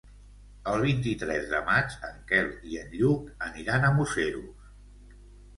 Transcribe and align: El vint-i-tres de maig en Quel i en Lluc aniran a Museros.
El 0.71 0.79
vint-i-tres 0.85 1.45
de 1.51 1.59
maig 1.67 1.93
en 2.09 2.17
Quel 2.31 2.49
i 2.71 2.79
en 2.85 2.97
Lluc 3.03 3.47
aniran 3.49 3.87
a 3.87 3.93
Museros. 4.01 4.73